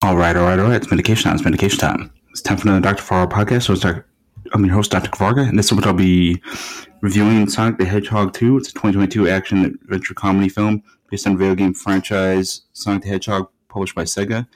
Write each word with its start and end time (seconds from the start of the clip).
All 0.00 0.16
right, 0.16 0.36
all 0.36 0.44
right, 0.44 0.60
all 0.60 0.66
right. 0.66 0.76
It's 0.76 0.90
medication 0.92 1.24
time. 1.24 1.34
It's 1.34 1.44
medication 1.44 1.80
time. 1.80 2.12
It's 2.30 2.40
time 2.40 2.56
for 2.56 2.68
another 2.68 2.80
Dr. 2.80 3.02
Fargo 3.02 3.34
podcast. 3.34 3.64
So 3.64 3.72
it's. 3.72 3.84
I'm 4.52 4.64
your 4.64 4.74
host, 4.74 4.92
Dr. 4.92 5.10
Varga, 5.18 5.40
and 5.42 5.58
this 5.58 5.66
is 5.66 5.72
what 5.72 5.86
I'll 5.86 5.92
be 5.92 6.40
reviewing 7.00 7.48
Sonic 7.48 7.78
the 7.78 7.84
Hedgehog 7.84 8.32
2. 8.32 8.58
It's 8.58 8.68
a 8.68 8.72
2022 8.72 9.28
action 9.28 9.64
adventure 9.64 10.14
comedy 10.14 10.48
film 10.48 10.84
based 11.10 11.26
on 11.26 11.36
video 11.36 11.56
game 11.56 11.74
franchise 11.74 12.62
Sonic 12.72 13.02
the 13.02 13.08
Hedgehog, 13.08 13.48
published 13.68 13.96
by 13.96 14.04
Sega, 14.04 14.46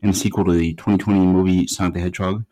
and 0.00 0.12
a 0.12 0.14
sequel 0.14 0.44
to 0.44 0.52
the 0.52 0.74
2020 0.74 1.26
movie 1.26 1.66
Sonic 1.66 1.94
the 1.94 2.00
Hedgehog. 2.00 2.44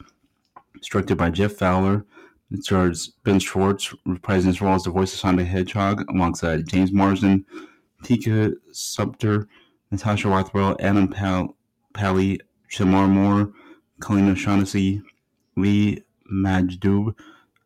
Directed 0.90 1.16
by 1.16 1.30
Jeff 1.30 1.52
Fowler. 1.52 2.04
It 2.50 2.64
stars 2.64 3.12
Ben 3.22 3.38
Schwartz 3.38 3.94
reprising 4.06 4.46
his 4.46 4.60
role 4.60 4.74
as 4.74 4.82
the 4.82 4.90
voice 4.90 5.14
of 5.14 5.20
Sonic 5.20 5.46
the 5.46 5.50
Hedgehog 5.50 6.04
alongside 6.10 6.68
James 6.68 6.90
Marsden, 6.92 7.46
Tika 8.02 8.50
Sumpter, 8.72 9.48
Natasha 9.92 10.28
Rothwell, 10.28 10.76
Adam 10.80 11.06
Pal- 11.06 11.56
Pally, 11.92 12.40
Shemar 12.70 13.08
Moore, 13.08 13.52
Colleen 14.00 14.30
O'Shaughnessy, 14.30 15.02
Lee 15.56 16.02
Majdoub, 16.32 17.14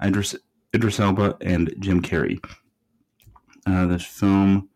Idris, 0.02 0.34
Idris 0.74 1.00
Elba, 1.00 1.36
and 1.40 1.74
Jim 1.78 2.02
Carrey. 2.02 2.38
Uh, 3.66 3.86
this 3.86 4.04
film 4.04 4.68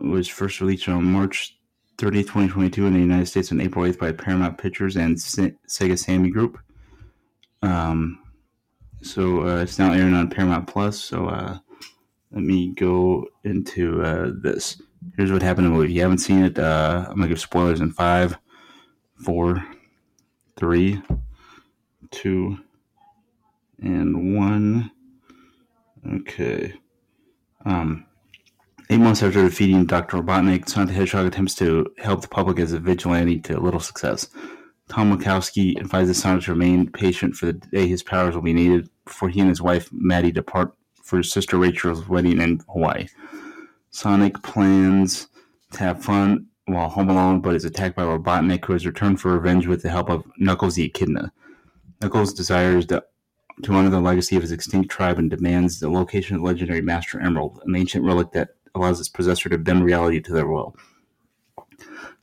was 0.00 0.28
first 0.28 0.60
released 0.60 0.88
on 0.88 1.04
March 1.04 1.56
30, 1.98 2.22
2022 2.22 2.86
in 2.86 2.92
the 2.94 3.00
United 3.00 3.26
States 3.26 3.50
on 3.50 3.60
April 3.60 3.84
8th 3.84 3.98
by 3.98 4.12
Paramount 4.12 4.56
Pictures 4.56 4.96
and 4.96 5.20
Se- 5.20 5.54
Sega 5.68 5.98
Sammy 5.98 6.30
Group. 6.30 6.58
Um, 7.62 8.20
so 9.02 9.46
uh, 9.46 9.62
it's 9.62 9.78
now 9.78 9.92
airing 9.92 10.14
on 10.14 10.30
Paramount 10.30 10.68
Plus. 10.68 10.98
So 11.00 11.26
uh, 11.26 11.58
let 12.32 12.42
me 12.42 12.72
go 12.74 13.26
into 13.44 14.02
uh, 14.02 14.30
this. 14.42 14.80
Here's 15.16 15.32
what 15.32 15.42
happened 15.42 15.66
in 15.66 15.72
the 15.72 15.78
movie. 15.78 15.90
If 15.90 15.96
you 15.96 16.02
haven't 16.02 16.18
seen 16.18 16.44
it, 16.44 16.58
uh, 16.58 17.06
I'm 17.08 17.16
gonna 17.16 17.28
give 17.28 17.40
spoilers 17.40 17.80
in 17.80 17.90
five, 17.92 18.36
four, 19.18 19.64
three, 20.56 21.02
two, 22.10 22.58
and 23.80 24.36
one. 24.36 24.90
Okay. 26.06 26.74
Um, 27.64 28.06
eight 28.90 29.00
months 29.00 29.22
after 29.22 29.42
defeating 29.42 29.86
Dr. 29.86 30.18
Robotnik, 30.18 30.68
Sonic 30.68 30.88
the 30.88 30.94
Hedgehog 30.94 31.26
attempts 31.26 31.54
to 31.56 31.86
help 31.98 32.22
the 32.22 32.28
public 32.28 32.58
as 32.58 32.72
a 32.72 32.78
vigilante 32.78 33.40
to 33.40 33.60
little 33.60 33.80
success. 33.80 34.28
Tom 34.88 35.14
Wachowski 35.14 35.78
advises 35.78 36.18
Sonic 36.18 36.44
to 36.44 36.52
remain 36.52 36.90
patient 36.90 37.34
for 37.34 37.46
the 37.46 37.52
day 37.52 37.86
his 37.86 38.02
powers 38.02 38.34
will 38.34 38.42
be 38.42 38.54
needed 38.54 38.88
before 39.04 39.28
he 39.28 39.40
and 39.40 39.48
his 39.48 39.60
wife 39.60 39.90
Maddie 39.92 40.32
depart 40.32 40.72
for 41.02 41.18
his 41.18 41.30
sister 41.30 41.58
Rachel's 41.58 42.08
wedding 42.08 42.40
in 42.40 42.60
Hawaii. 42.70 43.08
Sonic 43.90 44.42
plans 44.42 45.28
to 45.72 45.78
have 45.80 46.02
fun 46.02 46.47
while 46.68 46.88
home 46.88 47.10
alone, 47.10 47.40
but 47.40 47.54
is 47.54 47.64
attacked 47.64 47.96
by 47.96 48.02
Robotnik, 48.02 48.64
who 48.64 48.72
has 48.72 48.86
returned 48.86 49.20
for 49.20 49.32
revenge 49.32 49.66
with 49.66 49.82
the 49.82 49.90
help 49.90 50.10
of 50.10 50.24
Knuckles 50.38 50.74
the 50.74 50.84
Echidna. 50.84 51.32
Knuckles 52.00 52.32
desires 52.32 52.86
to, 52.86 53.04
to 53.62 53.72
honor 53.72 53.90
the 53.90 54.00
legacy 54.00 54.36
of 54.36 54.42
his 54.42 54.52
extinct 54.52 54.90
tribe 54.90 55.18
and 55.18 55.30
demands 55.30 55.80
the 55.80 55.90
location 55.90 56.36
of 56.36 56.42
the 56.42 56.46
legendary 56.46 56.80
Master 56.80 57.20
Emerald, 57.20 57.60
an 57.64 57.74
ancient 57.74 58.04
relic 58.04 58.32
that 58.32 58.50
allows 58.74 59.00
its 59.00 59.08
possessor 59.08 59.48
to 59.48 59.58
bend 59.58 59.84
reality 59.84 60.20
to 60.20 60.32
their 60.32 60.46
will. 60.46 60.76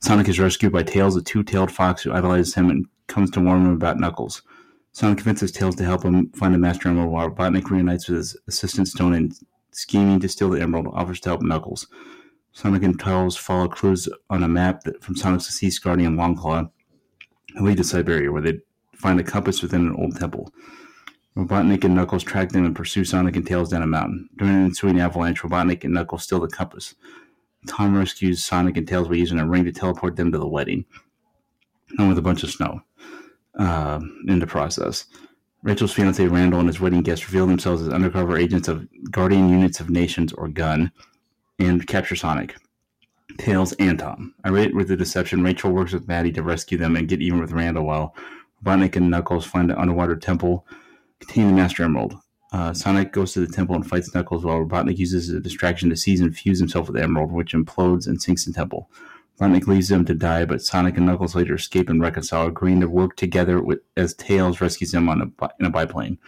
Sonic 0.00 0.28
is 0.28 0.40
rescued 0.40 0.72
by 0.72 0.82
Tails, 0.82 1.16
a 1.16 1.22
two-tailed 1.22 1.72
fox 1.72 2.02
who 2.02 2.12
idolizes 2.12 2.54
him 2.54 2.70
and 2.70 2.86
comes 3.06 3.30
to 3.32 3.40
warn 3.40 3.62
him 3.62 3.72
about 3.72 3.98
Knuckles. 3.98 4.42
Sonic 4.92 5.18
convinces 5.18 5.52
Tails 5.52 5.76
to 5.76 5.84
help 5.84 6.04
him 6.04 6.30
find 6.30 6.54
the 6.54 6.58
Master 6.58 6.88
Emerald 6.88 7.10
while 7.10 7.30
Robotnik 7.30 7.70
reunites 7.70 8.08
with 8.08 8.18
his 8.18 8.36
assistant 8.48 8.88
Stone 8.88 9.14
and 9.14 9.34
scheming 9.70 10.20
to 10.20 10.28
steal 10.28 10.48
the 10.48 10.60
emerald 10.60 10.88
offers 10.92 11.20
to 11.20 11.28
help 11.28 11.42
Knuckles. 11.42 11.86
Sonic 12.56 12.84
and 12.84 12.98
Tails 12.98 13.36
follow 13.36 13.68
clues 13.68 14.08
on 14.30 14.42
a 14.42 14.48
map 14.48 14.82
from 15.02 15.14
Sonic's 15.14 15.44
deceased 15.44 15.84
guardian 15.84 16.16
Longclaw 16.16 16.70
and 17.54 17.66
lead 17.66 17.76
to 17.76 17.84
Siberia, 17.84 18.32
where 18.32 18.40
they 18.40 18.60
find 18.94 19.20
a 19.20 19.22
compass 19.22 19.60
within 19.60 19.82
an 19.82 19.94
old 19.94 20.18
temple. 20.18 20.50
Robotnik 21.36 21.84
and 21.84 21.94
Knuckles 21.94 22.24
track 22.24 22.48
them 22.48 22.64
and 22.64 22.74
pursue 22.74 23.04
Sonic 23.04 23.36
and 23.36 23.46
Tails 23.46 23.68
down 23.68 23.82
a 23.82 23.86
mountain. 23.86 24.30
During 24.38 24.54
an 24.54 24.64
ensuing 24.64 25.00
avalanche, 25.00 25.42
Robotnik 25.42 25.84
and 25.84 25.92
Knuckles 25.92 26.22
steal 26.22 26.40
the 26.40 26.48
compass. 26.48 26.94
Tom 27.68 27.94
rescues 27.94 28.42
Sonic 28.42 28.78
and 28.78 28.88
Tails 28.88 29.08
by 29.08 29.16
using 29.16 29.38
a 29.38 29.46
ring 29.46 29.66
to 29.66 29.72
teleport 29.72 30.16
them 30.16 30.32
to 30.32 30.38
the 30.38 30.48
wedding, 30.48 30.86
and 31.98 32.08
with 32.08 32.16
a 32.16 32.22
bunch 32.22 32.42
of 32.42 32.50
snow 32.50 32.80
uh, 33.58 34.00
in 34.28 34.38
the 34.38 34.46
process. 34.46 35.04
Rachel's 35.62 35.92
fiance 35.92 36.26
Randall 36.26 36.60
and 36.60 36.70
his 36.70 36.80
wedding 36.80 37.02
guests 37.02 37.26
reveal 37.26 37.46
themselves 37.46 37.82
as 37.82 37.92
undercover 37.92 38.38
agents 38.38 38.66
of 38.66 38.88
Guardian 39.10 39.50
Units 39.50 39.78
of 39.78 39.90
Nations, 39.90 40.32
or 40.32 40.48
GUN, 40.48 40.90
and 41.58 41.86
capture 41.86 42.16
Sonic, 42.16 42.56
Tails, 43.38 43.72
and 43.74 43.98
Tom. 43.98 44.34
Irate 44.44 44.74
with 44.74 44.88
the 44.88 44.96
deception, 44.96 45.42
Rachel 45.42 45.72
works 45.72 45.92
with 45.92 46.08
Maddie 46.08 46.32
to 46.32 46.42
rescue 46.42 46.78
them 46.78 46.96
and 46.96 47.08
get 47.08 47.22
even 47.22 47.40
with 47.40 47.52
Randall 47.52 47.84
while 47.84 48.14
Robotnik 48.64 48.96
and 48.96 49.10
Knuckles 49.10 49.46
find 49.46 49.70
an 49.70 49.78
underwater 49.78 50.16
temple 50.16 50.66
containing 51.20 51.50
the 51.50 51.62
Master 51.62 51.82
Emerald. 51.82 52.14
Uh, 52.52 52.72
Sonic 52.72 53.12
goes 53.12 53.32
to 53.32 53.40
the 53.40 53.52
temple 53.52 53.74
and 53.74 53.86
fights 53.86 54.14
Knuckles 54.14 54.44
while 54.44 54.64
Robotnik 54.64 54.98
uses 54.98 55.28
a 55.28 55.40
distraction 55.40 55.90
to 55.90 55.96
seize 55.96 56.20
and 56.20 56.36
fuse 56.36 56.58
himself 56.58 56.86
with 56.86 56.96
the 56.96 57.02
Emerald, 57.02 57.32
which 57.32 57.52
implodes 57.52 58.06
and 58.06 58.20
sinks 58.20 58.44
the 58.44 58.52
temple. 58.52 58.90
Robotnik 59.38 59.66
leaves 59.66 59.88
them 59.88 60.04
to 60.06 60.14
die, 60.14 60.44
but 60.44 60.62
Sonic 60.62 60.96
and 60.96 61.06
Knuckles 61.06 61.34
later 61.34 61.54
escape 61.54 61.90
and 61.90 62.00
reconcile, 62.00 62.46
agreeing 62.46 62.80
to 62.80 62.88
work 62.88 63.16
together 63.16 63.60
with, 63.60 63.80
as 63.96 64.14
Tails 64.14 64.60
rescues 64.60 64.92
them 64.92 65.08
on 65.08 65.20
a, 65.20 65.48
in 65.60 65.66
a 65.66 65.70
biplane. 65.70 66.18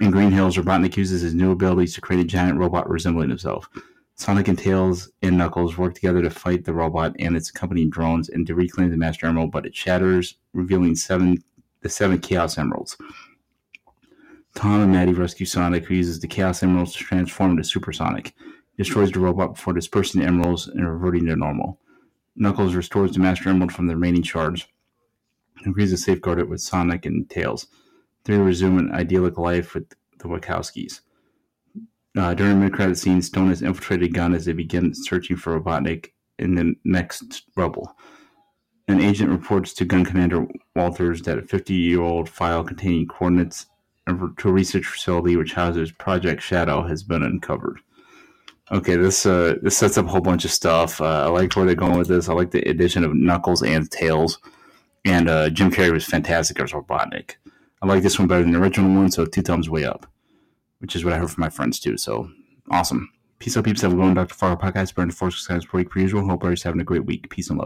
In 0.00 0.10
Green 0.10 0.32
Hills, 0.32 0.56
Robotnik 0.56 0.96
uses 0.96 1.22
his 1.22 1.34
new 1.34 1.52
abilities 1.52 1.94
to 1.94 2.00
create 2.00 2.20
a 2.20 2.24
giant 2.24 2.58
robot 2.58 2.88
resembling 2.88 3.28
himself. 3.28 3.68
Sonic 4.16 4.48
and 4.48 4.58
Tails 4.58 5.10
and 5.22 5.36
Knuckles 5.36 5.76
work 5.76 5.94
together 5.94 6.22
to 6.22 6.30
fight 6.30 6.64
the 6.64 6.72
robot 6.72 7.14
and 7.18 7.36
its 7.36 7.50
accompanying 7.50 7.90
drones 7.90 8.30
and 8.30 8.46
to 8.46 8.54
reclaim 8.54 8.90
the 8.90 8.96
Master 8.96 9.26
Emerald, 9.26 9.52
but 9.52 9.66
it 9.66 9.76
shatters, 9.76 10.36
revealing 10.54 10.94
seven 10.94 11.42
the 11.82 11.88
seven 11.90 12.18
Chaos 12.18 12.56
Emeralds. 12.56 12.96
Tom 14.54 14.80
and 14.80 14.92
Maddie 14.92 15.12
rescue 15.12 15.44
Sonic, 15.44 15.84
who 15.84 15.94
uses 15.94 16.18
the 16.18 16.26
Chaos 16.26 16.62
Emeralds 16.62 16.94
to 16.94 17.04
transform 17.04 17.50
into 17.52 17.62
Super 17.62 17.92
Sonic. 17.92 18.32
He 18.76 18.82
destroys 18.82 19.12
the 19.12 19.20
robot 19.20 19.54
before 19.54 19.74
dispersing 19.74 20.22
the 20.22 20.26
emeralds 20.26 20.66
and 20.66 20.88
reverting 20.88 21.26
to 21.26 21.36
normal. 21.36 21.78
Knuckles 22.34 22.74
restores 22.74 23.12
the 23.12 23.20
Master 23.20 23.50
Emerald 23.50 23.72
from 23.72 23.86
the 23.86 23.94
remaining 23.94 24.22
shards 24.22 24.66
and 25.58 25.66
agrees 25.66 25.90
to 25.90 25.98
safeguard 25.98 26.38
it 26.38 26.48
with 26.48 26.62
Sonic 26.62 27.04
and 27.04 27.28
Tails. 27.28 27.66
They 28.24 28.38
resume 28.38 28.78
an 28.78 28.92
idyllic 28.92 29.36
life 29.36 29.74
with 29.74 29.90
the 30.18 30.28
Wachowskis. 30.28 31.00
Uh, 32.16 32.32
during 32.32 32.60
mid-credit 32.60 32.96
scene, 32.96 33.20
Stone 33.20 33.48
has 33.48 33.62
infiltrated 33.62 34.14
Gun 34.14 34.34
as 34.34 34.46
they 34.46 34.52
begin 34.52 34.94
searching 34.94 35.36
for 35.36 35.60
Robotnik 35.60 36.12
in 36.38 36.54
the 36.54 36.74
next 36.84 37.42
Rubble. 37.56 37.94
An 38.88 39.00
agent 39.00 39.30
reports 39.30 39.74
to 39.74 39.84
Gun 39.84 40.04
Commander 40.04 40.46
Walters 40.74 41.22
that 41.22 41.38
a 41.38 41.42
50-year-old 41.42 42.28
file 42.28 42.64
containing 42.64 43.06
coordinates 43.06 43.66
to 44.06 44.48
a 44.48 44.52
research 44.52 44.86
facility 44.86 45.36
which 45.36 45.52
houses 45.52 45.90
Project 45.92 46.40
Shadow 46.42 46.86
has 46.86 47.02
been 47.02 47.22
uncovered. 47.22 47.80
Okay, 48.70 48.96
this 48.96 49.26
uh, 49.26 49.54
this 49.62 49.76
sets 49.76 49.96
up 49.96 50.06
a 50.06 50.08
whole 50.08 50.20
bunch 50.20 50.44
of 50.44 50.50
stuff. 50.50 51.00
Uh, 51.00 51.24
I 51.24 51.26
like 51.26 51.54
where 51.54 51.66
they're 51.66 51.74
going 51.74 51.98
with 51.98 52.08
this. 52.08 52.28
I 52.28 52.32
like 52.32 52.50
the 52.50 52.68
addition 52.68 53.04
of 53.04 53.14
Knuckles 53.14 53.62
and 53.62 53.88
Tails, 53.90 54.38
and 55.04 55.28
uh, 55.28 55.50
Jim 55.50 55.70
Carrey 55.70 55.92
was 55.92 56.04
fantastic 56.04 56.58
as 56.58 56.72
Robotnik. 56.72 57.36
I 57.80 57.86
like 57.86 58.02
this 58.02 58.18
one 58.18 58.26
better 58.26 58.42
than 58.42 58.52
the 58.52 58.58
original 58.58 58.92
one, 58.92 59.10
so 59.12 59.24
two 59.24 59.42
thumbs 59.42 59.70
way 59.70 59.84
up, 59.84 60.06
which 60.78 60.96
is 60.96 61.04
what 61.04 61.14
I 61.14 61.18
heard 61.18 61.30
from 61.30 61.42
my 61.42 61.50
friends 61.50 61.80
too. 61.80 61.96
So 61.96 62.30
awesome. 62.70 63.10
Peace 63.38 63.56
out, 63.56 63.64
peeps. 63.64 63.82
A 63.82 63.88
good 63.88 63.98
one, 63.98 64.14
Dr. 64.14 64.34
Fargo 64.34 64.60
podcast. 64.60 64.94
Burn 64.94 65.08
the 65.08 65.14
force 65.14 65.46
times 65.46 65.66
per 65.66 65.78
week 65.78 65.90
per 65.90 66.00
usual. 66.00 66.22
Hope 66.22 66.40
everybody's 66.40 66.62
having 66.62 66.80
a 66.80 66.84
great 66.84 67.04
week. 67.04 67.28
Peace 67.28 67.50
and 67.50 67.58
love. 67.58 67.64